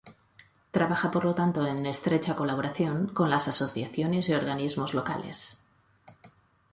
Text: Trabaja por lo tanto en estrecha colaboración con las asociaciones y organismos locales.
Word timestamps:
Trabaja 0.71 1.11
por 1.11 1.25
lo 1.25 1.35
tanto 1.35 1.59
en 1.71 1.85
estrecha 1.85 2.35
colaboración 2.35 3.05
con 3.13 3.29
las 3.29 3.47
asociaciones 3.47 4.29
y 4.29 4.33
organismos 4.33 4.95
locales. 4.95 5.59